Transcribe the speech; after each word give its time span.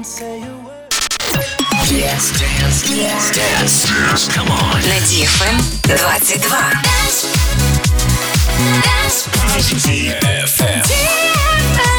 Dance, 0.00 0.16
dance, 0.16 0.40
dance, 2.40 2.80
dance, 3.36 3.84
dance, 3.84 4.32
come 4.32 4.48
on. 4.48 4.80
На 4.88 4.96
DFM 5.04 5.60
22. 5.82 6.40
Dance. 6.48 7.28
Dance. 8.80 9.28
DFM. 9.84 10.80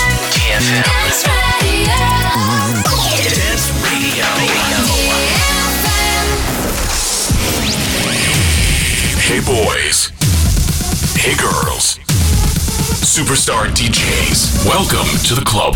DFM. 0.01 0.81
Dance 0.81 1.29
Radio. 1.61 1.93
Dance 3.21 3.69
Radio. 3.85 4.25
Hey 9.21 9.45
boys. 9.45 10.09
Hey 11.15 11.35
girls. 11.37 12.01
Superstar 13.05 13.69
DJs. 13.75 14.65
Welcome 14.65 15.05
to 15.27 15.35
the 15.35 15.43
club. 15.45 15.75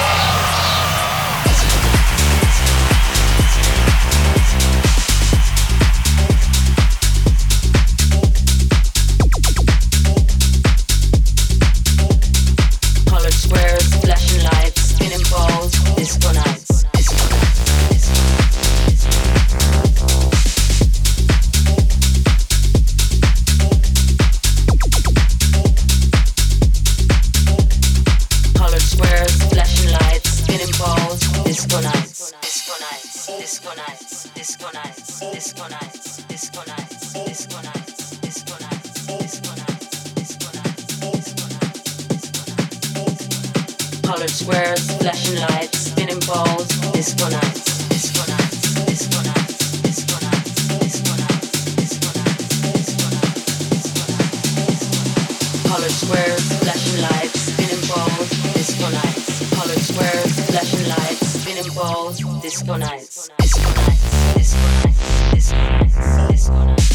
nights. 62.91 63.29
Disco 63.39 63.61
nights. 63.61 64.33
Disco 64.35 64.59
nights. 64.59 65.33
Disco 65.33 65.55
nights. 65.55 66.31
Disco 66.31 66.65
nights. 66.65 66.90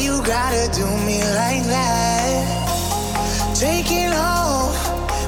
you 0.00 0.22
gotta 0.22 0.70
do 0.72 0.86
me 1.06 1.18
like 1.40 1.64
that? 1.64 3.54
Take 3.54 3.90
it 3.92 4.12
all, 4.14 4.72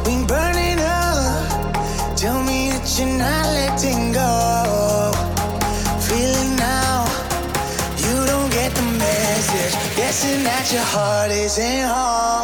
we 0.07 0.25
burning 0.25 0.81
up. 0.81 2.17
Tell 2.17 2.43
me 2.43 2.71
that 2.71 2.88
you're 2.99 3.19
not 3.19 3.47
letting 3.59 4.12
go. 4.12 5.12
Feeling 6.09 6.57
now, 6.57 7.05
you 8.05 8.14
don't 8.31 8.50
get 8.50 8.73
the 8.75 8.87
message. 8.99 9.75
Guessing 9.97 10.43
that 10.45 10.73
your 10.73 10.87
heart 10.95 11.31
isn't 11.31 11.88
home. 11.88 12.41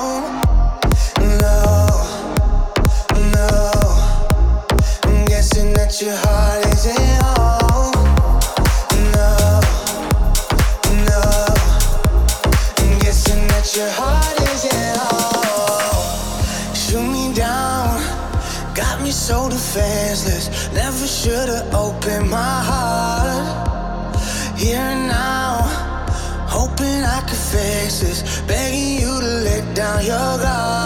Faces 27.50 28.42
begging 28.42 29.00
you 29.00 29.20
to 29.20 29.26
let 29.26 29.74
down 29.74 30.04
your 30.04 30.38
guard. 30.38 30.77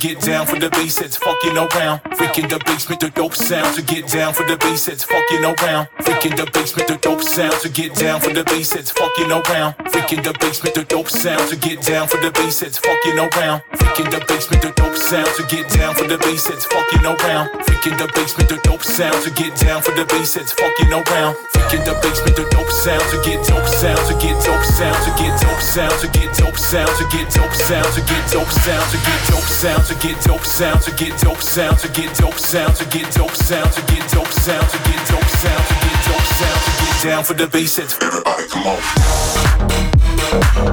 Get 0.00 0.20
down 0.22 0.46
for 0.46 0.58
the 0.58 0.70
bass, 0.70 0.98
it's 0.98 1.16
fucking 1.16 1.56
around. 1.56 2.00
Freaking 2.16 2.48
the 2.48 2.58
basement, 2.64 3.00
the 3.00 3.10
dope 3.10 3.34
sound 3.34 3.76
to 3.76 3.82
get 3.82 4.08
down 4.08 4.32
for 4.32 4.44
the 4.44 4.56
bass, 4.56 4.88
it's 4.88 5.04
fucking 5.04 5.44
around. 5.44 5.88
Freaking 6.00 6.36
the 6.36 6.50
basement, 6.52 6.88
the 6.88 6.96
dope 6.96 7.20
sound 7.20 7.52
to 7.60 7.68
get 7.68 7.94
down 7.94 8.18
for 8.20 8.32
the 8.32 8.42
bass, 8.44 8.74
it's 8.74 8.90
fucking 8.90 9.30
around. 9.30 9.74
Freaking 9.92 10.24
the 10.24 10.32
basement, 10.40 10.74
the 10.74 10.84
dope 10.84 11.10
sound 11.10 11.46
to 11.50 11.56
get 11.56 11.82
down 11.82 12.08
for 12.08 12.16
the 12.16 12.30
bass, 12.30 12.62
it's 12.62 12.78
fucking 12.78 13.18
around. 13.18 13.60
Freaking 13.76 14.10
the 14.10 14.24
basement, 14.26 14.62
the 14.62 14.72
dope 14.72 14.96
sound 14.96 15.28
to 15.36 15.42
get 15.54 15.68
down 15.68 15.94
for 15.94 16.08
the 16.08 16.16
bass, 16.16 16.48
it's 16.48 16.64
fucking 16.64 17.04
around. 17.04 17.50
Freaking 17.68 17.98
the 17.98 18.08
basement, 18.14 18.48
the 18.48 18.56
dope 18.64 18.82
sound 18.82 19.22
to 19.24 19.30
get 19.30 19.54
down 19.60 19.82
for 19.82 19.92
the 19.92 20.06
bass, 20.06 20.36
it's 20.36 20.52
fucking 20.52 20.92
around. 20.92 21.36
Freaking 21.70 21.84
the 21.84 21.94
basement, 22.02 22.34
the 22.34 22.42
dope 22.50 22.68
sound 22.68 23.00
to 23.14 23.16
get 23.22 23.46
dope 23.46 23.64
sound 23.64 24.02
to 24.10 24.14
get 24.18 24.34
dope 24.42 24.64
sound 24.66 24.98
to 25.06 25.10
get 25.22 25.30
dope 25.38 25.62
sound 25.62 25.94
to 26.02 26.08
get 26.10 26.34
dope 26.34 26.58
sound 26.58 26.90
to 26.98 27.06
get 27.06 27.30
dope 27.30 27.54
sound 27.54 27.86
to 27.94 28.02
get 28.10 28.26
dope 28.26 28.50
sound 28.50 28.90
to 28.90 28.98
get 29.06 29.22
dope 29.30 29.46
sound 29.46 29.86
to 29.86 29.94
get 30.02 30.18
dope 30.26 30.42
sound 30.42 30.82
to 30.82 30.90
get 30.98 31.14
dope 31.22 31.38
sound 31.38 31.78
to 31.78 31.86
get 31.86 32.10
dope 32.18 32.34
sound 32.34 32.74
to 32.74 32.84
get 32.90 33.06
dope 33.14 33.38
sound 33.38 33.70
to 33.70 33.82
get 33.86 34.02
dope 34.10 34.26
sound 34.34 34.66
to 34.66 34.78
get 34.82 34.98
dope 35.06 35.30
sound 35.30 35.62
to 35.70 35.76
get 35.78 36.02
dope 36.10 36.26
sound 36.26 36.58
to 36.58 36.72
get 36.82 36.98
down 37.06 37.22
for 37.22 37.34
the 37.34 37.46
bass. 37.46 37.78
Everybody, 37.78 38.48
come 38.50 38.66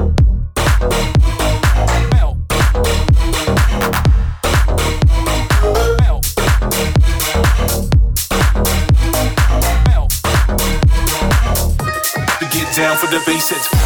on. 0.02 0.07
the 13.10 13.22
basics. 13.24 13.77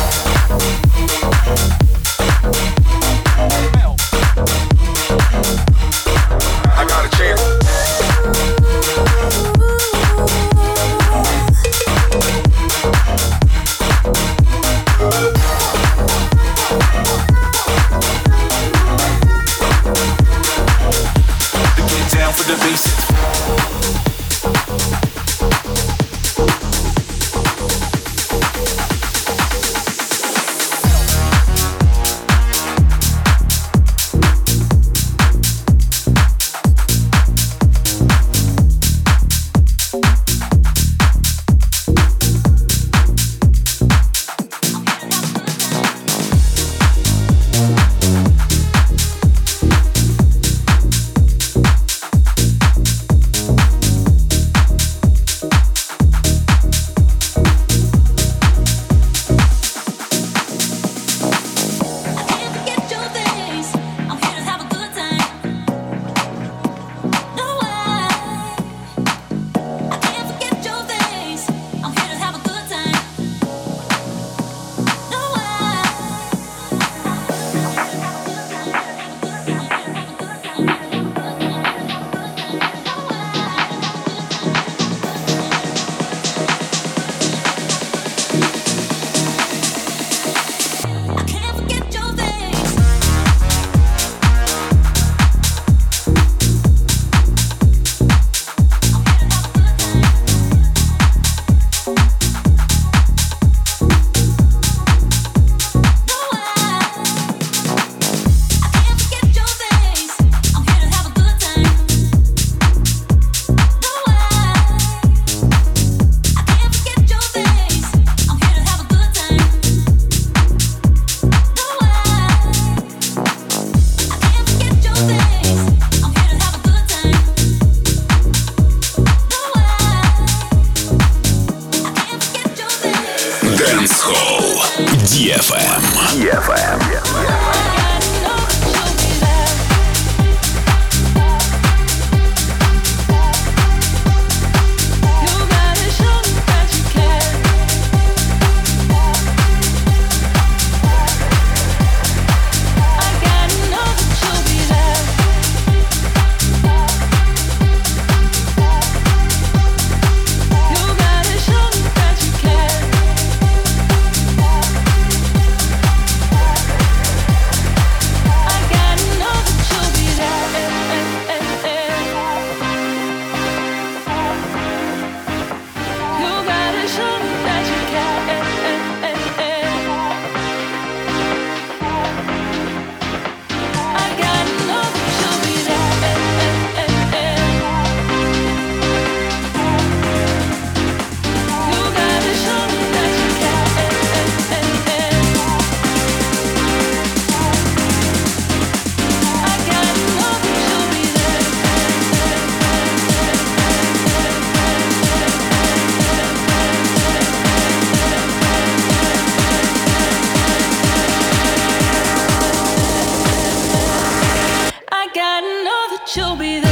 she'll 216.13 216.37
be 216.37 216.61
there. 216.61 216.72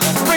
forever. 0.00 0.27